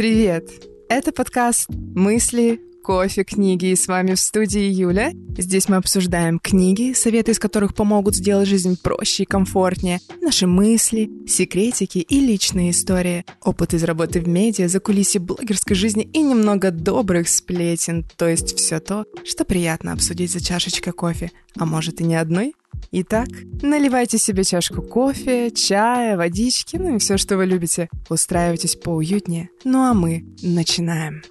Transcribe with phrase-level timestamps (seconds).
[0.00, 0.48] Привет!
[0.88, 5.12] Это подкаст «Мысли, кофе, книги» и с вами в студии Юля.
[5.38, 11.10] Здесь мы обсуждаем книги, советы из которых помогут сделать жизнь проще и комфортнее, наши мысли,
[11.26, 16.70] секретики и личные истории, опыт из работы в медиа, за закулисье блогерской жизни и немного
[16.70, 22.04] добрых сплетен, то есть все то, что приятно обсудить за чашечкой кофе, а может и
[22.04, 22.54] не одной.
[22.92, 23.28] Итак,
[23.62, 27.88] наливайте себе чашку кофе, чая, водички, ну и все, что вы любите.
[28.08, 29.50] Устраивайтесь поуютнее.
[29.64, 31.22] Ну а мы начинаем.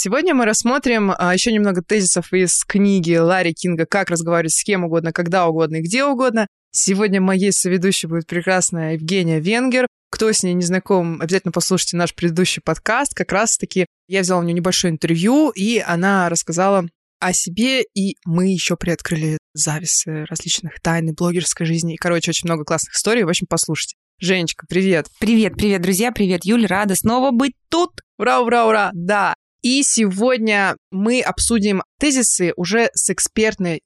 [0.00, 4.84] Сегодня мы рассмотрим а, еще немного тезисов из книги Ларри Кинга «Как разговаривать с кем
[4.84, 6.46] угодно, когда угодно и где угодно».
[6.70, 9.88] Сегодня моей соведущей будет прекрасная Евгения Венгер.
[10.08, 13.12] Кто с ней не знаком, обязательно послушайте наш предыдущий подкаст.
[13.12, 16.86] Как раз-таки я взяла у нее небольшое интервью, и она рассказала
[17.18, 21.94] о себе, и мы еще приоткрыли зависы различных тайн блогерской жизни.
[21.94, 23.24] И, короче, очень много классных историй.
[23.24, 23.96] В общем, послушайте.
[24.20, 25.08] Женечка, привет.
[25.18, 27.90] Привет, привет, друзья, привет, Юль, рада снова быть тут.
[28.16, 29.34] Ура, ура, ура, да.
[29.62, 33.80] И сегодня мы обсудим тезисы уже с экспертной...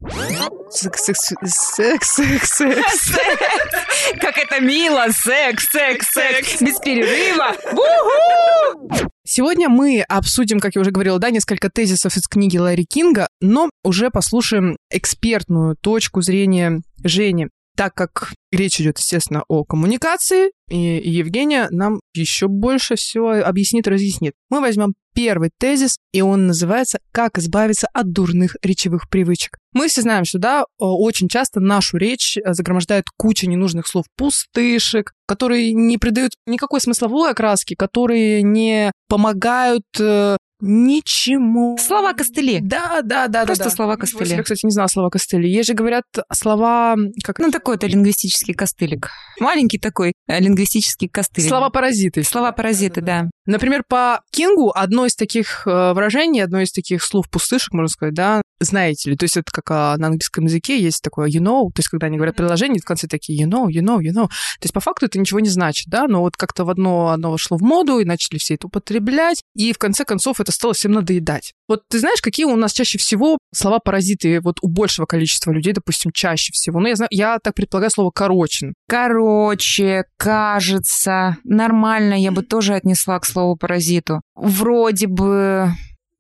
[0.71, 3.13] Секс, секс, секс, секс, секс.
[4.21, 5.07] Как это мило!
[5.11, 6.63] Секс, секс, секс!
[6.63, 7.55] Без перерыва!
[9.25, 13.71] Сегодня мы обсудим, как я уже говорила, да, несколько тезисов из книги Ларри Кинга, но
[13.85, 21.69] уже послушаем экспертную точку зрения Жени так как речь идет, естественно, о коммуникации, и Евгения
[21.71, 24.35] нам еще больше все объяснит, разъяснит.
[24.51, 29.59] Мы возьмем первый тезис, и он называется «Как избавиться от дурных речевых привычек».
[29.73, 35.73] Мы все знаем, что, да, очень часто нашу речь загромождает куча ненужных слов, пустышек, которые
[35.73, 41.77] не придают никакой смысловой окраски, которые не помогают э, Ничему.
[41.77, 42.61] Слова костыли.
[42.61, 43.45] Да, да, да.
[43.45, 43.77] Просто да, да.
[43.77, 44.31] слова костыли.
[44.31, 45.51] Я, кстати, не знала слова костыли.
[45.51, 46.97] Есть же, говорят, слова...
[47.25, 47.41] Как...
[47.41, 49.11] Ну, такой-то лингвистический костылик.
[49.41, 51.49] Маленький такой э, лингвистический костылик.
[51.49, 52.23] Слова-паразиты.
[52.23, 53.23] Слова-паразиты, да, да.
[53.23, 53.31] да.
[53.47, 58.43] Например, по Кингу одно из таких э, выражений, одно из таких слов-пустышек, можно сказать, да,
[58.61, 59.17] знаете ли.
[59.17, 62.07] То есть это как а, на английском языке есть такое you know, то есть когда
[62.07, 64.29] они говорят приложение, в конце такие you know, you know, you know.
[64.29, 67.31] То есть по факту это ничего не значит, да, но вот как-то в одно, одно
[67.31, 70.93] вошло в моду, и начали все это употреблять, и в конце концов это стало всем
[70.93, 71.53] надоедать.
[71.69, 76.13] Вот ты знаешь, какие у нас чаще всего слова-паразиты вот у большего количества людей, допустим,
[76.13, 76.81] чаще всего?
[76.81, 78.75] Ну, я, знаю, я так предполагаю слово «короче».
[78.89, 84.21] Короче, кажется, нормально я бы тоже отнесла к слову «паразиту».
[84.35, 85.73] Вроде бы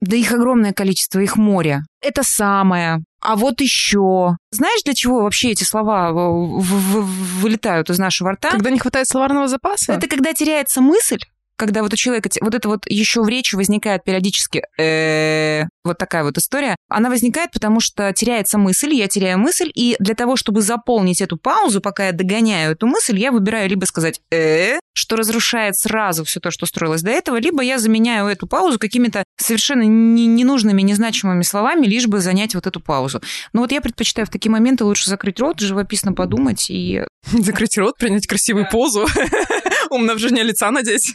[0.03, 1.83] да их огромное количество, их море.
[2.01, 3.05] Это самое.
[3.21, 4.37] А вот еще.
[4.51, 8.51] Знаешь, для чего вообще эти слова э, вылетают из нашего рта?
[8.51, 9.93] Когда не хватает словарного запаса?
[9.93, 11.21] Это когда теряется мысль,
[11.63, 16.25] когда вот у человека вот это вот еще в речи возникает периодически э, вот такая
[16.25, 20.61] вот история, она возникает, потому что теряется мысль, я теряю мысль, и для того, чтобы
[20.61, 25.77] заполнить эту паузу, пока я догоняю эту мысль, я выбираю либо сказать э, что разрушает
[25.77, 30.27] сразу все то, что строилось до этого, либо я заменяю эту паузу какими-то совершенно не,
[30.27, 33.23] ненужными, незначимыми словами, лишь бы занять вот эту паузу.
[33.53, 37.05] Но вот я предпочитаю в такие моменты лучше закрыть рот, живописно подумать и...
[37.33, 39.07] Закрыть рот, принять красивую позу,
[39.93, 41.13] умножение лица надеть.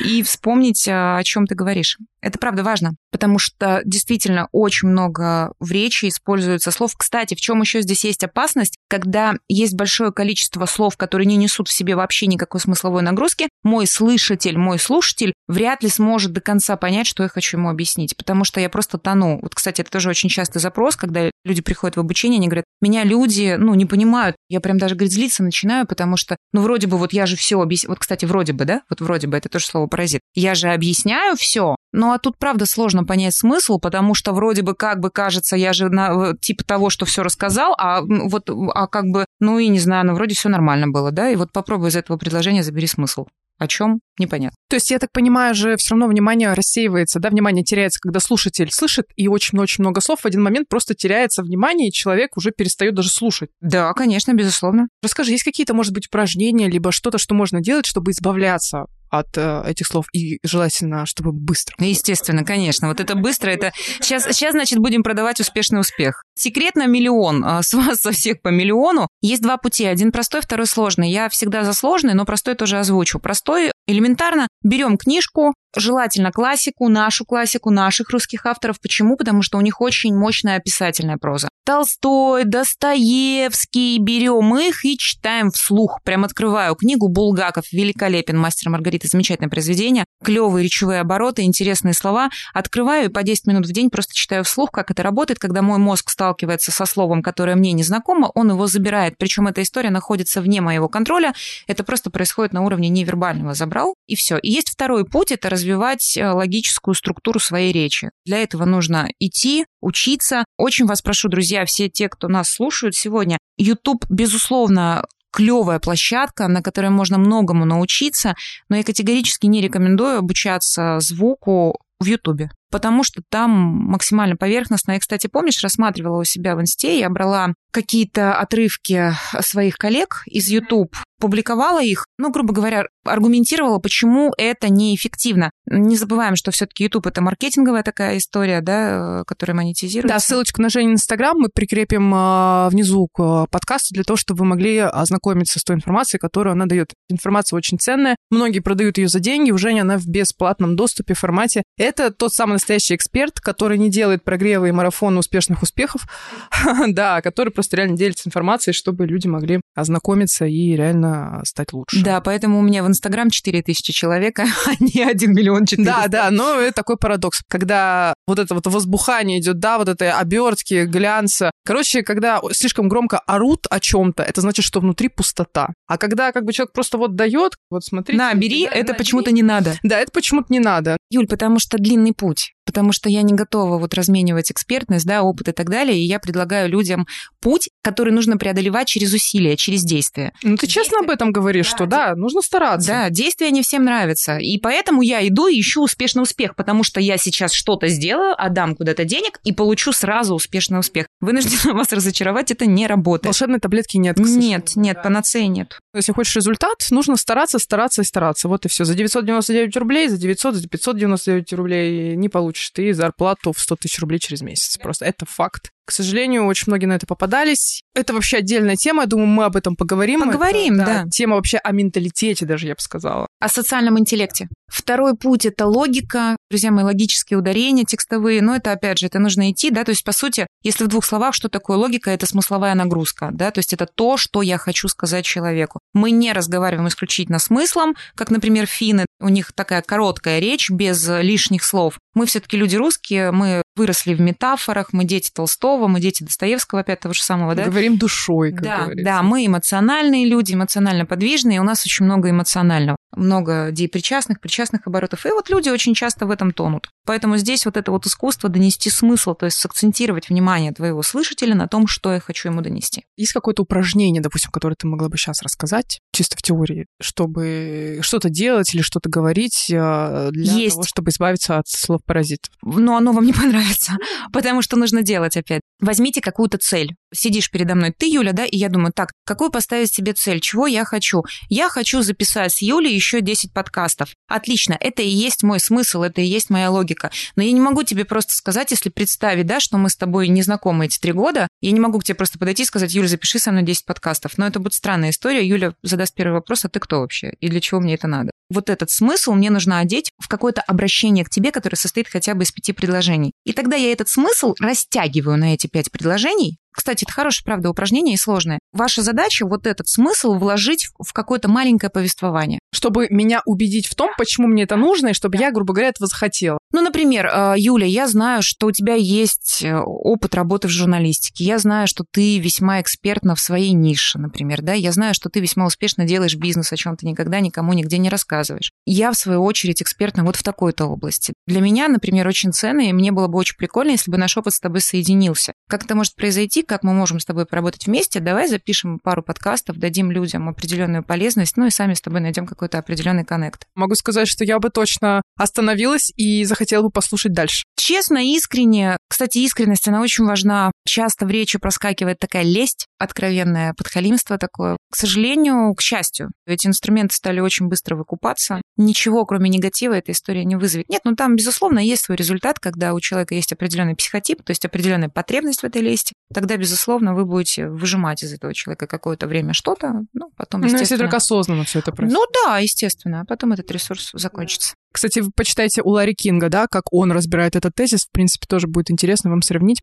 [0.00, 1.98] И вспомнить, а, о чем ты говоришь.
[2.20, 6.92] Это правда важно, потому что действительно очень много в речи используется слов.
[6.98, 11.68] Кстати, в чем еще здесь есть опасность, когда есть большое количество слов, которые не несут
[11.68, 16.76] в себе вообще никакой смысловой нагрузки, мой слышатель, мой слушатель вряд ли сможет до конца
[16.76, 19.38] понять, что я хочу ему объяснить, потому что я просто тону.
[19.40, 23.02] Вот, кстати, это тоже очень частый запрос, когда люди приходят в обучение, они говорят, меня
[23.02, 24.36] люди, ну, не понимают.
[24.50, 27.58] Я прям даже, говорит, злиться начинаю, потому что, ну, вроде бы вот я же все
[27.62, 27.92] объясняю.
[27.92, 28.82] Вот, кстати, вроде бы, да?
[28.90, 30.20] Вот вроде бы, это тоже слово паразит.
[30.34, 34.74] Я же объясняю все, ну а тут, правда, сложно понять смысл, потому что вроде бы
[34.74, 39.06] как бы кажется, я же на, типа того, что все рассказал, а вот, а как
[39.06, 41.96] бы, ну и не знаю, ну вроде все нормально было, да, и вот попробуй из
[41.96, 43.26] этого предложения забери смысл.
[43.58, 44.00] О чем?
[44.18, 44.56] Непонятно.
[44.68, 48.70] То есть, я так понимаю, же все равно внимание рассеивается, да, внимание теряется, когда слушатель
[48.70, 52.94] слышит, и очень-очень много слов в один момент просто теряется внимание, и человек уже перестает
[52.94, 53.48] даже слушать.
[53.60, 54.88] Да, конечно, безусловно.
[55.02, 59.62] Расскажи, есть какие-то, может быть, упражнения, либо что-то, что можно делать, чтобы избавляться от э,
[59.66, 61.74] этих слов и желательно, чтобы быстро.
[61.78, 62.88] Естественно, конечно.
[62.88, 66.22] Вот это быстро, это сейчас, сейчас, значит, будем продавать успешный успех.
[66.34, 67.44] Секрет на миллион.
[67.44, 69.08] А, с вас со всех по миллиону.
[69.20, 69.86] Есть два пути.
[69.86, 71.10] Один простой, второй сложный.
[71.10, 73.18] Я всегда за сложный, но простой тоже озвучу.
[73.18, 74.48] Простой элементарно.
[74.62, 78.80] Берем книжку, Желательно классику, нашу классику, наших русских авторов.
[78.80, 79.16] Почему?
[79.16, 81.48] Потому что у них очень мощная описательная проза.
[81.66, 85.98] Толстой, Достоевский, берем их и читаем вслух.
[86.04, 90.04] Прям открываю книгу Булгаков, великолепен, мастер Маргарита, замечательное произведение.
[90.24, 92.30] Клевые речевые обороты, интересные слова.
[92.54, 95.78] Открываю и по 10 минут в день просто читаю вслух, как это работает, когда мой
[95.78, 99.18] мозг сталкивается со словом, которое мне не знакомо, он его забирает.
[99.18, 101.34] Причем эта история находится вне моего контроля.
[101.66, 103.54] Это просто происходит на уровне невербального.
[103.54, 104.38] Забрал, и все.
[104.38, 108.10] И есть второй путь, это развивать э, логическую структуру своей речи.
[108.24, 110.44] Для этого нужно идти, учиться.
[110.56, 116.62] Очень вас прошу, друзья, все те, кто нас слушают сегодня, YouTube, безусловно, клевая площадка, на
[116.62, 118.34] которой можно многому научиться,
[118.68, 124.92] но я категорически не рекомендую обучаться звуку в Ютубе, потому что там максимально поверхностно.
[124.92, 130.48] Я, кстати, помнишь, рассматривала у себя в инсте, я брала какие-то отрывки своих коллег из
[130.48, 135.50] YouTube, публиковала их, ну, грубо говоря, аргументировала, почему это неэффективно.
[135.66, 140.14] Не забываем, что все-таки YouTube это маркетинговая такая история, да, которая монетизируется.
[140.14, 144.46] Да, ссылочку на Женин Инстаграм мы прикрепим а, внизу к подкасту для того, чтобы вы
[144.46, 146.92] могли ознакомиться с той информацией, которую она дает.
[147.08, 148.16] Информация очень ценная.
[148.30, 149.50] Многие продают ее за деньги.
[149.50, 151.62] У Жени она в бесплатном доступе формате.
[151.78, 156.02] Это тот самый настоящий эксперт, который не делает прогревы и марафоны успешных успехов,
[156.88, 162.02] да, который просто реально делится информацией, чтобы люди могли ознакомиться и реально стать лучше.
[162.02, 164.44] Да, поэтому у меня в Инстаграм 4000 человек, а
[164.80, 165.84] не 1 миллион 400.
[165.84, 170.18] Да, да, но это такой парадокс, когда вот это вот возбухание идет, да, вот это
[170.18, 171.50] обертки, глянца.
[171.64, 175.72] Короче, когда слишком громко орут о чем-то, это значит, что внутри пустота.
[175.86, 178.18] А когда как бы человек просто вот дает, вот смотрите.
[178.18, 179.74] На, бери, да, это почему-то не надо.
[179.82, 180.96] Да, это почему-то не надо.
[181.10, 185.48] Юль, потому что длинный путь потому что я не готова вот разменивать экспертность, да, опыт
[185.48, 187.06] и так далее, и я предлагаю людям
[187.40, 190.32] путь, который нужно преодолевать через усилия, через действия.
[190.42, 192.88] Ну, ты честно об этом говоришь, да, что да, нужно стараться.
[192.88, 197.00] Да, действия не всем нравятся, и поэтому я иду и ищу успешный успех, потому что
[197.00, 201.06] я сейчас что-то сделаю, отдам куда-то денег и получу сразу успешный успех.
[201.20, 203.26] Вынуждена вас разочаровать, это не работает.
[203.26, 205.78] Волшебной таблетки нет, Нет, нет, панацеи нет.
[205.94, 208.48] Если хочешь результат, нужно стараться, стараться и стараться.
[208.48, 208.84] Вот и все.
[208.84, 213.98] За 999 рублей, за 900, за 599 рублей не получишь ты зарплату в 100 тысяч
[214.00, 214.78] рублей через месяц.
[214.78, 215.70] Просто это факт.
[215.86, 217.82] К сожалению, очень многие на это попадались.
[217.94, 219.02] Это вообще отдельная тема.
[219.02, 220.20] Я думаю, мы об этом поговорим.
[220.20, 221.10] Поговорим, это, да, да.
[221.10, 223.28] Тема вообще о менталитете даже, я бы сказала.
[223.40, 224.48] О социальном интеллекте.
[224.66, 226.36] Второй путь– это логика.
[226.50, 228.42] Друзья мои, логические ударения текстовые.
[228.42, 231.04] Но это, опять же, это нужно идти, да, то есть, по сути, если в двух
[231.04, 232.10] словах, что такое логика?
[232.10, 235.78] Это смысловая нагрузка, да, то есть это то, что я хочу сказать человеку.
[235.94, 239.06] Мы не разговариваем исключительно смыслом, как, например, финны.
[239.20, 241.98] У них такая короткая речь, без лишних слов.
[242.14, 247.00] Мы все-таки люди русские, мы выросли в метафорах, мы дети Толстого, мы дети Достоевского, опять
[247.00, 247.64] того же самого, да?
[247.64, 249.04] Говорим душой, как да, говорится.
[249.04, 254.86] Да, мы эмоциональные люди, эмоционально подвижные, и у нас очень много эмоционального много деепричастных, причастных
[254.86, 255.26] оборотов.
[255.26, 256.90] И вот люди очень часто в этом тонут.
[257.04, 261.68] Поэтому здесь вот это вот искусство донести смысл, то есть сакцентировать внимание твоего слышателя на
[261.68, 263.04] том, что я хочу ему донести.
[263.16, 268.28] Есть какое-то упражнение, допустим, которое ты могла бы сейчас рассказать, чисто в теории, чтобы что-то
[268.28, 270.74] делать или что-то говорить э, для Есть.
[270.74, 272.50] того, чтобы избавиться от слов паразитов?
[272.62, 273.92] Но оно вам не понравится,
[274.32, 275.62] потому что нужно делать опять.
[275.80, 276.94] Возьмите какую-то цель.
[277.14, 280.40] Сидишь передо мной ты, Юля, да, и я думаю, так, какую поставить себе цель?
[280.40, 281.24] Чего я хочу?
[281.48, 284.10] Я хочу записать с Юлей еще 10 подкастов.
[284.28, 287.10] Отлично, это и есть мой смысл, это и есть моя логика.
[287.36, 290.42] Но я не могу тебе просто сказать, если представить, да, что мы с тобой не
[290.42, 293.38] знакомы эти три года, я не могу к тебе просто подойти и сказать, Юля, запиши
[293.38, 294.36] со мной 10 подкастов.
[294.36, 295.46] Но это будет странная история.
[295.46, 297.34] Юля задаст первый вопрос, а ты кто вообще?
[297.40, 298.30] И для чего мне это надо?
[298.48, 302.44] Вот этот смысл мне нужно одеть в какое-то обращение к тебе, которое состоит хотя бы
[302.44, 303.32] из пяти предложений.
[303.44, 308.14] И тогда я этот смысл растягиваю на эти пять предложений, кстати, это хорошее, правда, упражнение
[308.14, 308.58] и сложное.
[308.72, 312.60] Ваша задача вот этот смысл вложить в какое-то маленькое повествование.
[312.72, 316.06] Чтобы меня убедить в том, почему мне это нужно, и чтобы я, грубо говоря, этого
[316.06, 316.58] захотела.
[316.76, 321.42] Ну, например, э, Юля, я знаю, что у тебя есть э, опыт работы в журналистике.
[321.42, 324.74] Я знаю, что ты весьма экспертна в своей нише, например, да.
[324.74, 328.10] Я знаю, что ты весьма успешно делаешь бизнес, о чем ты никогда никому нигде не
[328.10, 328.72] рассказываешь.
[328.84, 331.32] Я, в свою очередь, экспертна вот в такой-то области.
[331.46, 334.52] Для меня, например, очень ценно, и мне было бы очень прикольно, если бы наш опыт
[334.52, 335.54] с тобой соединился.
[335.70, 339.78] Как это может произойти, как мы можем с тобой поработать вместе, давай запишем пару подкастов,
[339.78, 343.66] дадим людям определенную полезность, ну и сами с тобой найдем какой-то определенный коннект.
[343.74, 347.64] Могу сказать, что я бы точно остановилась и захотела бы послушать дальше.
[347.76, 348.96] Честно, искренне.
[349.08, 350.72] Кстати, искренность, она очень важна.
[350.86, 354.76] Часто в речи проскакивает такая лесть откровенная, подхалимство такое.
[354.90, 358.60] К сожалению, к счастью, эти инструменты стали очень быстро выкупаться.
[358.76, 360.88] Ничего, кроме негатива, эта история не вызовет.
[360.88, 364.64] Нет, ну там, безусловно, есть свой результат, когда у человека есть определенный психотип, то есть
[364.64, 366.14] определенная потребность в этой лести.
[366.32, 370.82] Тогда, безусловно, вы будете выжимать из этого человека какое-то время что-то, ну, потом, Ну, естественно...
[370.82, 372.18] если только осознанно все это происходит.
[372.18, 374.74] Ну да, естественно, а потом этот ресурс закончится.
[374.96, 378.06] Кстати, вы почитайте у Ларри Кинга, да, как он разбирает этот тезис.
[378.06, 379.82] В принципе, тоже будет интересно вам сравнить.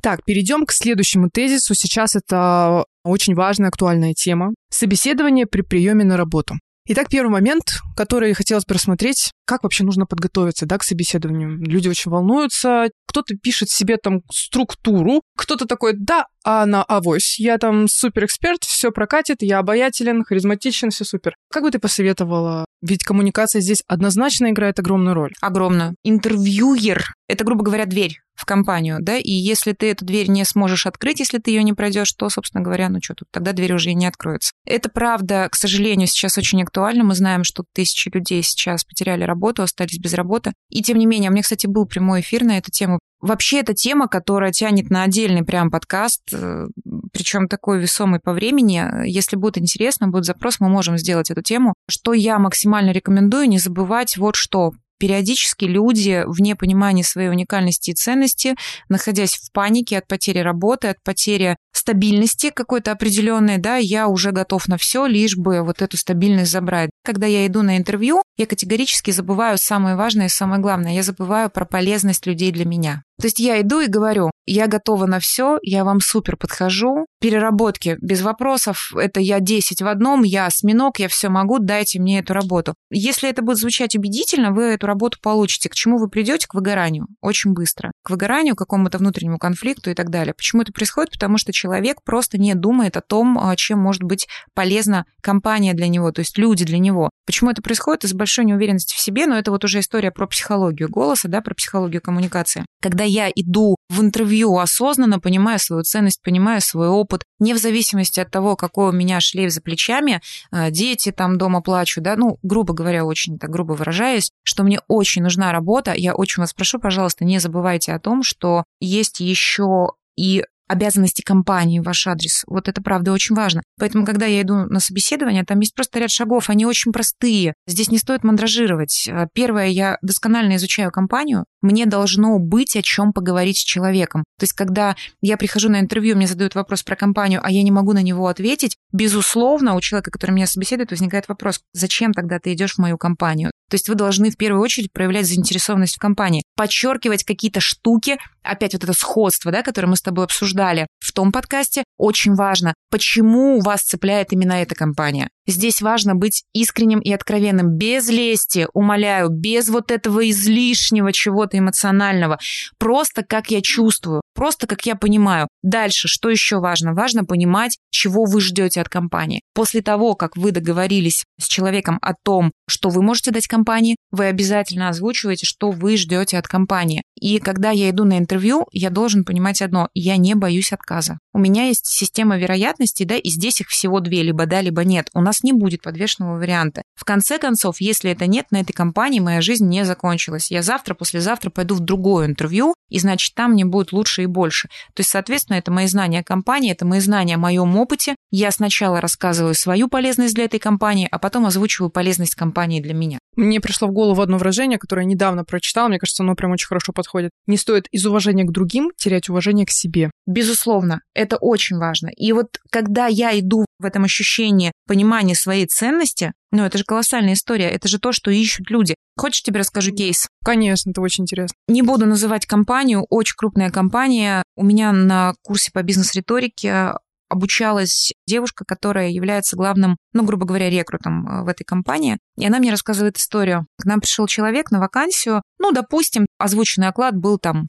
[0.00, 1.74] Так, перейдем к следующему тезису.
[1.74, 4.54] Сейчас это очень важная, актуальная тема.
[4.70, 6.54] Собеседование при приеме на работу.
[6.86, 11.58] Итак, первый момент, который хотелось бы рассмотреть, как вообще нужно подготовиться да, к собеседованию.
[11.58, 17.58] Люди очень волнуются, кто-то пишет себе там структуру, кто-то такой, да, а на авось, я
[17.58, 21.34] там супер эксперт, все прокатит, я обаятелен, харизматичен, все супер.
[21.50, 22.66] Как бы ты посоветовала?
[22.82, 25.32] Ведь коммуникация здесь однозначно играет огромную роль.
[25.40, 25.96] Огромную.
[26.04, 30.86] Интервьюер— это, грубо говоря, дверь в компанию, да, и если ты эту дверь не сможешь
[30.86, 33.90] открыть, если ты ее не пройдешь, то, собственно говоря, ну что тут, тогда дверь уже
[33.90, 34.52] и не откроется.
[34.64, 37.02] Это правда, к сожалению, сейчас очень актуально.
[37.02, 40.52] Мы знаем, что тысячи людей сейчас потеряли работу, остались без работы.
[40.70, 42.98] И тем не менее, у меня, кстати, был прямой эфир на эту тему.
[43.20, 46.66] Вообще, это тема, которая тянет на отдельный прям подкаст, э,
[47.12, 49.06] причем такой весомый по времени.
[49.06, 51.74] Если будет интересно, будет запрос, мы можем сделать эту тему.
[51.88, 57.94] Что я максимально рекомендую, не забывать вот что периодически люди вне понимания своей уникальности и
[57.94, 58.54] ценности,
[58.88, 64.68] находясь в панике от потери работы, от потери стабильности какой-то определенной, да, я уже готов
[64.68, 66.90] на все, лишь бы вот эту стабильность забрать.
[67.04, 70.92] Когда я иду на интервью, я категорически забываю самое важное и самое главное.
[70.92, 73.02] Я забываю про полезность людей для меня.
[73.20, 77.06] То есть я иду и говорю, я готова на все, я вам супер подхожу.
[77.20, 82.20] Переработки без вопросов, это я 10 в одном, я осьминог, я все могу, дайте мне
[82.20, 82.74] эту работу.
[82.90, 85.68] Если это будет звучать убедительно, вы эту работу получите.
[85.68, 86.46] К чему вы придете?
[86.46, 87.08] К выгоранию.
[87.20, 87.90] Очень быстро.
[88.04, 90.32] К выгоранию, к какому-то внутреннему конфликту и так далее.
[90.32, 91.10] Почему это происходит?
[91.10, 95.88] Потому что человек просто не думает о том, а, чем может быть полезна компания для
[95.88, 97.10] него, то есть люди для него.
[97.26, 98.04] Почему это происходит?
[98.04, 101.54] Из большой неуверенности в себе, но это вот уже история про психологию голоса, да, про
[101.54, 102.64] психологию коммуникации.
[102.80, 108.20] Когда я иду в интервью осознанно, понимая свою ценность, понимая свой опыт, не в зависимости
[108.20, 110.20] от того, какой у меня шлейф за плечами,
[110.52, 114.80] э, дети там дома плачут, да, ну, грубо говоря, очень так грубо выражаясь, что мне
[114.88, 119.92] очень нужна работа, я очень вас прошу, пожалуйста, не забывайте о том, что есть еще
[120.16, 122.44] и обязанности компании в ваш адрес.
[122.46, 123.62] Вот это правда очень важно.
[123.78, 127.54] Поэтому, когда я иду на собеседование, там есть просто ряд шагов, они очень простые.
[127.66, 129.08] Здесь не стоит мандражировать.
[129.08, 131.44] Э, первое, я досконально изучаю компанию.
[131.62, 134.24] Мне должно быть о чем поговорить с человеком.
[134.38, 137.72] То есть, когда я прихожу на интервью, мне задают вопрос про компанию, а я не
[137.72, 142.52] могу на него ответить, безусловно, у человека, который меня собеседует, возникает вопрос, зачем тогда ты
[142.52, 143.50] идешь в мою компанию?
[143.70, 148.72] То есть вы должны в первую очередь проявлять заинтересованность в компании, подчеркивать какие-то штуки, опять
[148.72, 150.57] вот это сходство, да, которое мы с тобой обсуждали
[150.98, 155.28] в том подкасте, очень важно, почему вас цепляет именно эта компания.
[155.46, 162.38] Здесь важно быть искренним и откровенным, без лести, умоляю, без вот этого излишнего чего-то эмоционального.
[162.78, 165.48] Просто как я чувствую, просто как я понимаю.
[165.62, 166.92] Дальше, что еще важно?
[166.92, 169.40] Важно понимать, чего вы ждете от компании.
[169.54, 174.26] После того, как вы договорились с человеком о том, что вы можете дать компании, вы
[174.26, 177.02] обязательно озвучиваете, что вы ждете от компании.
[177.18, 181.18] И когда я иду на интервью, я должен понимать одно, я не боюсь отказа.
[181.32, 185.08] У меня есть система вероятностей, да, и здесь их всего две, либо да, либо нет.
[185.14, 186.82] У нас не будет подвешенного варианта.
[186.94, 190.50] В конце концов, если это нет, на этой компании моя жизнь не закончилась.
[190.50, 194.68] Я завтра, послезавтра пойду в другое интервью, и значит, там мне будет лучше и больше.
[194.94, 198.14] То есть, соответственно, это мои знания о компании, это мои знания о моем опыте.
[198.30, 203.18] Я сначала рассказываю свою полезность для этой компании, а потом озвучиваю полезность компании для меня.
[203.38, 206.66] Мне пришло в голову одно выражение, которое я недавно прочитала, мне кажется, оно прям очень
[206.66, 207.30] хорошо подходит.
[207.46, 210.10] Не стоит из уважения к другим терять уважение к себе.
[210.26, 212.08] Безусловно, это очень важно.
[212.16, 217.34] И вот когда я иду в этом ощущении понимания своей ценности, ну, это же колоссальная
[217.34, 218.96] история, это же то, что ищут люди.
[219.16, 220.26] Хочешь, тебе расскажу кейс?
[220.44, 221.54] Конечно, это очень интересно.
[221.68, 224.42] Не буду называть компанию, очень крупная компания.
[224.56, 226.94] У меня на курсе по бизнес-риторике
[227.28, 232.18] обучалась девушка, которая является главным, ну, грубо говоря, рекрутом э, в этой компании.
[232.36, 233.66] И она мне рассказывает историю.
[233.80, 237.68] К нам пришел человек на вакансию, ну, допустим, озвученный оклад был там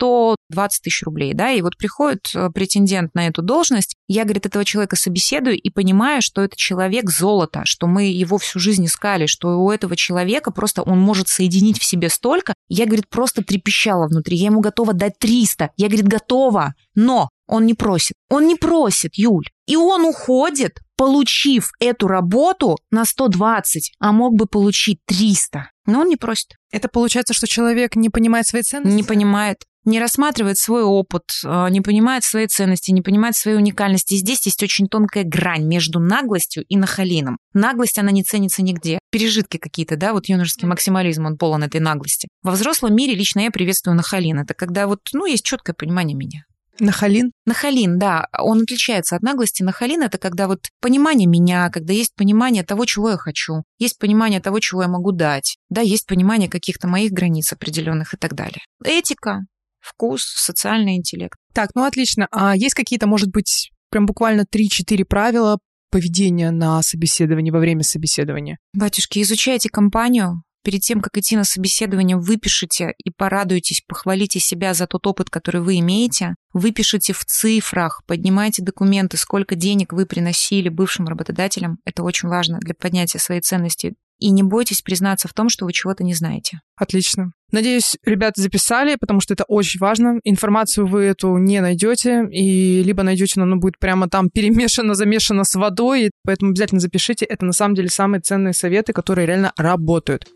[0.00, 4.64] 120 тысяч рублей, да, и вот приходит э, претендент на эту должность, я, говорит, этого
[4.64, 9.60] человека собеседую и понимаю, что это человек золото, что мы его всю жизнь искали, что
[9.60, 14.36] у этого человека просто он может соединить в себе столько, я, говорит, просто трепещала внутри,
[14.36, 18.12] я ему готова дать 300, я, говорит, готова, но он не просит.
[18.28, 19.44] Он не просит, Юль.
[19.66, 25.70] И он уходит, получив эту работу на 120, а мог бы получить 300.
[25.86, 26.54] Но он не просит.
[26.70, 28.94] Это получается, что человек не понимает своей ценности?
[28.94, 34.14] Не понимает не рассматривает свой опыт, а, не понимает своей ценности, не понимает своей уникальности.
[34.14, 37.38] И здесь есть очень тонкая грань между наглостью и нахалином.
[37.52, 38.98] Наглость, она не ценится нигде.
[39.10, 42.28] Пережитки какие-то, да, вот юношеский максимализм, он полон этой наглости.
[42.42, 44.38] Во взрослом мире лично я приветствую нахалин.
[44.38, 46.44] Это когда вот, ну, есть четкое понимание меня.
[46.80, 47.32] Нахалин?
[47.46, 48.28] Нахалин, да.
[48.38, 49.62] Он отличается от наглости.
[49.62, 54.40] Нахалин— это когда вот понимание меня, когда есть понимание того, чего я хочу, есть понимание
[54.40, 58.60] того, чего я могу дать, да, есть понимание каких-то моих границ определенных и так далее.
[58.82, 59.40] Этика,
[59.80, 61.38] вкус, социальный интеллект.
[61.52, 62.28] Так, ну отлично.
[62.30, 65.58] А есть какие-то, может быть, прям буквально 3-4 правила
[65.90, 68.58] поведения на собеседовании, во время собеседования?
[68.72, 74.86] Батюшки, изучайте компанию, перед тем, как идти на собеседование, выпишите и порадуйтесь, похвалите себя за
[74.86, 81.08] тот опыт, который вы имеете, выпишите в цифрах, поднимайте документы, сколько денег вы приносили бывшим
[81.08, 81.78] работодателям.
[81.84, 85.72] Это очень важно для поднятия своей ценности и не бойтесь признаться в том, что вы
[85.72, 86.60] чего-то не знаете.
[86.76, 87.32] Отлично.
[87.50, 90.20] Надеюсь, ребята записали, потому что это очень важно.
[90.22, 95.44] Информацию вы эту не найдете, и либо найдете, но она будет прямо там перемешана, замешана
[95.44, 97.24] с водой, поэтому обязательно запишите.
[97.24, 100.28] Это на самом деле самые ценные советы, которые реально работают.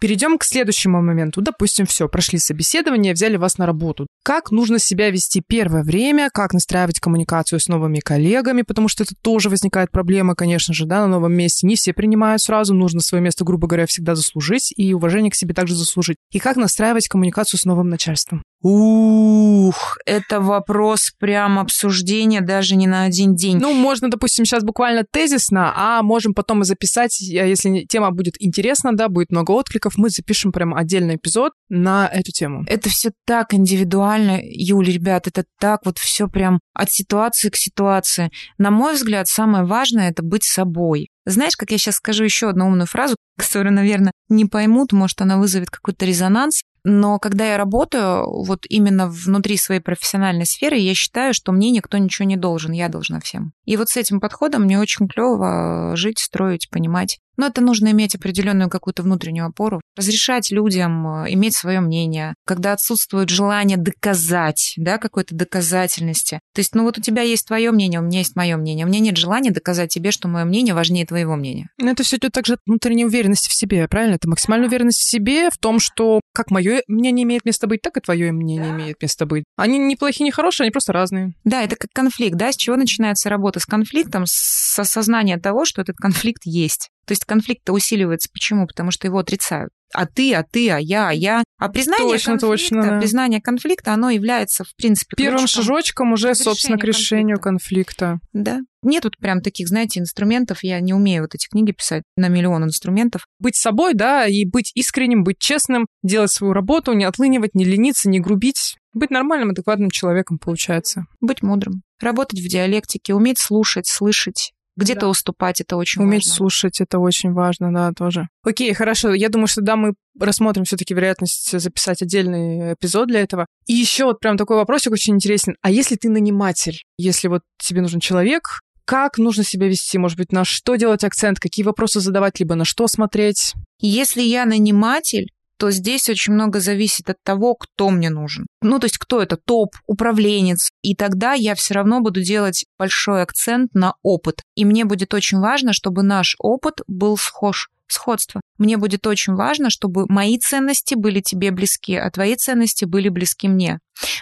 [0.00, 1.40] Перейдем к следующему моменту.
[1.40, 4.06] Допустим, все, прошли собеседование, взяли вас на работу.
[4.22, 9.14] Как нужно себя вести первое время, как настраивать коммуникацию с новыми коллегами, потому что это
[9.20, 11.66] тоже возникает проблема, конечно же, да, на новом месте.
[11.66, 15.52] Не все принимают сразу, нужно свое место, грубо говоря, всегда заслужить и уважение к себе
[15.52, 16.16] также заслужить.
[16.30, 18.42] И как настраивать коммуникацию с новым начальством.
[18.60, 23.58] Ух, это вопрос прям обсуждения даже не на один день.
[23.58, 28.34] Ну, можно, допустим, сейчас буквально тезисно, а можем потом и записать, а если тема будет
[28.40, 32.64] интересна, да, будет много откликов, мы запишем прям отдельный эпизод на эту тему.
[32.66, 38.30] Это все так индивидуально, Юля, ребят, это так вот все прям от ситуации к ситуации.
[38.58, 41.10] На мой взгляд, самое важное это быть собой.
[41.28, 45.38] Знаешь, как я сейчас скажу еще одну умную фразу, которую, наверное, не поймут, может, она
[45.38, 46.62] вызовет какой-то резонанс.
[46.84, 51.98] Но когда я работаю вот именно внутри своей профессиональной сферы, я считаю, что мне никто
[51.98, 53.52] ничего не должен, я должна всем.
[53.64, 57.18] И вот с этим подходом мне очень клево жить, строить, понимать.
[57.38, 62.72] Но это нужно иметь определенную какую-то внутреннюю опору, разрешать людям э, иметь свое мнение, когда
[62.72, 66.40] отсутствует желание доказать, да, какой-то доказательности.
[66.52, 68.88] То есть, ну вот у тебя есть твое мнение, у меня есть мое мнение, у
[68.88, 71.68] меня нет желания доказать тебе, что мое мнение важнее твоего мнения.
[71.78, 74.16] Но это все идет также от внутренней уверенности в себе, правильно?
[74.16, 77.96] Это максимальная уверенность в себе в том, что как мое мнение имеет место быть, так
[77.96, 79.44] и твое мнение имеет место быть.
[79.56, 81.32] Они не плохие, не хорошие, они просто разные.
[81.44, 83.60] Да, это как конфликт, да, с чего начинается работа?
[83.60, 86.90] С конфликтом, с осознания того, что этот конфликт есть.
[87.06, 88.28] То есть конфликт-то усиливается.
[88.32, 88.66] Почему?
[88.66, 89.70] Потому что его отрицают.
[89.94, 91.42] А ты, а ты, а я, а я.
[91.58, 92.98] А признание точно, конфликта, точно, да.
[93.00, 98.18] признание конфликта, оно является, в принципе, Первым шажочком уже, собственно, к решению конфликта.
[98.32, 98.60] Да.
[98.82, 100.62] Нет тут прям таких, знаете, инструментов.
[100.62, 103.26] Я не умею вот эти книги писать на миллион инструментов.
[103.40, 108.08] Быть собой, да, и быть искренним, быть честным, делать свою работу, не отлынивать, не лениться,
[108.08, 108.76] не грубить.
[108.92, 111.06] Быть нормальным, адекватным человеком получается.
[111.20, 111.82] Быть мудрым.
[112.00, 114.52] Работать в диалектике, уметь слушать, слышать.
[114.78, 115.08] Где-то Да.
[115.08, 116.32] уступать, это очень Уметь важно.
[116.34, 118.28] слушать, это очень важно, да, тоже.
[118.44, 119.12] Окей, хорошо.
[119.12, 123.46] Я думаю, что да, мы рассмотрим все-таки вероятность записать отдельный эпизод для этого.
[123.66, 125.56] И еще вот прям такой вопросик очень интересен.
[125.62, 129.98] А если ты наниматель, если вот тебе нужен человек, как нужно себя вести?
[129.98, 131.40] Может быть, на что делать акцент?
[131.40, 132.38] Какие вопросы задавать?
[132.40, 133.52] Либо на что смотреть?
[133.80, 135.26] Если я наниматель,
[135.58, 138.46] то здесь очень много зависит от того, кто мне нужен.
[138.62, 140.70] Ну, то есть кто это, топ, управленец.
[140.82, 144.42] И тогда я все равно буду делать большой акцент на опыт.
[144.54, 148.40] И мне будет очень важно, чтобы наш опыт был схож сходство.
[148.58, 153.48] Мне будет очень важно, чтобы мои ценности были тебе близки, а твои ценности были близки
[153.48, 153.78] мне.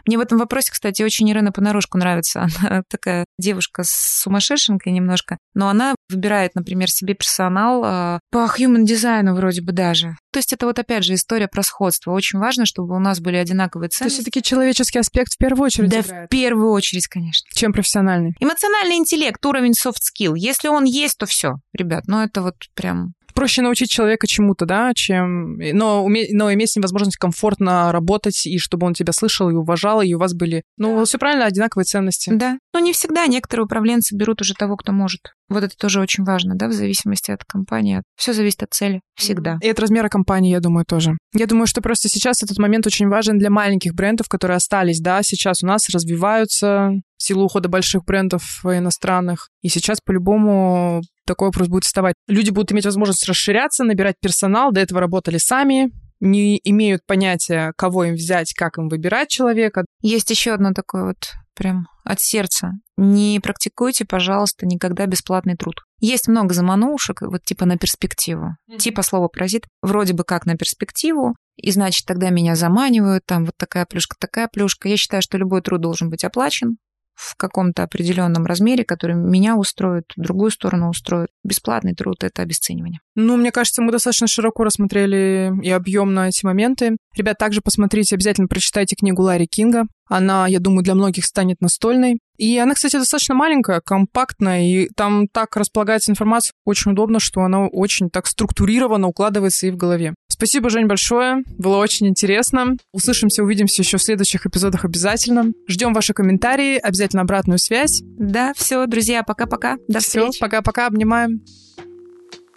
[0.06, 2.46] Мне в этом вопросе, кстати, очень Ирена Понарошку нравится.
[2.62, 3.90] Она такая девушка с
[4.22, 10.16] сумасшедшенкой немножко, но она выбирает, например, себе персонал э, по human дизайну вроде бы даже.
[10.32, 12.12] То есть это вот опять же история про сходство.
[12.12, 14.16] Очень важно, чтобы у нас были одинаковые То есть ценности.
[14.16, 17.48] все-таки человеческий аспект в первую очередь Да, играет, в первую очередь, конечно.
[17.52, 18.34] чем профессиональный.
[18.40, 20.34] Эмоциональный интеллект, уровень soft skill.
[20.36, 22.04] Если он есть, то все, ребят.
[22.06, 25.58] Ну это вот прям Проще научить человека чему-то, да, чем...
[25.58, 26.26] Но, уме...
[26.30, 30.14] но иметь с ним возможность комфортно работать, и чтобы он тебя слышал и уважал, и
[30.14, 32.30] у вас были, ну, все правильно, одинаковые ценности.
[32.32, 32.58] Да.
[32.72, 35.34] Но не всегда некоторые управленцы берут уже того, кто может.
[35.48, 38.02] Вот это тоже очень важно, да, в зависимости от компании.
[38.16, 39.00] Все зависит от цели.
[39.14, 39.58] Всегда.
[39.62, 41.16] И от размера компании, я думаю, тоже.
[41.34, 45.22] Я думаю, что просто сейчас этот момент очень важен для маленьких брендов, которые остались, да,
[45.22, 49.48] сейчас у нас развиваются в силу ухода больших брендов иностранных.
[49.62, 52.14] И сейчас по-любому такой вопрос будет вставать.
[52.28, 58.04] Люди будут иметь возможность расширяться, набирать персонал, до этого работали сами, не имеют понятия, кого
[58.04, 59.84] им взять, как им выбирать человека.
[60.02, 62.72] Есть еще одно такое вот прям от сердца.
[62.96, 65.80] Не практикуйте, пожалуйста, никогда бесплатный труд.
[65.98, 68.56] Есть много заманушек, вот типа на перспективу.
[68.68, 68.78] Мгм.
[68.78, 73.54] Типа слово паразит вроде бы как на перспективу, и значит тогда меня заманивают, там вот
[73.56, 74.88] такая плюшка, такая плюшка.
[74.88, 76.76] Я считаю, что любой труд должен быть оплачен,
[77.16, 81.30] в каком-то определенном размере, который меня устроит, другую сторону устроит.
[81.42, 83.00] Бесплатный труд— это обесценивание.
[83.14, 86.98] Ну, мне кажется, мы достаточно широко рассмотрели и объемно эти моменты.
[87.16, 89.84] Ребят, также посмотрите, обязательно прочитайте книгу Ларри Кинга.
[90.08, 92.18] Она, я думаю, для многих станет настольной.
[92.38, 97.66] И она, кстати, достаточно маленькая, компактная, и там так располагается информация очень удобно, что она
[97.66, 100.14] очень так структурированно укладывается и в голове.
[100.28, 101.42] Спасибо, Жень, большое.
[101.58, 102.76] Было очень интересно.
[102.92, 105.52] Услышимся, увидимся еще в следующих эпизодах обязательно.
[105.68, 108.02] Ждем ваши комментарии, обязательно обратную связь.
[108.18, 109.76] Да, все, друзья, пока-пока.
[109.88, 110.32] До встречи.
[110.32, 111.40] Все, пока-пока, обнимаем.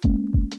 [0.02, 0.59] thank you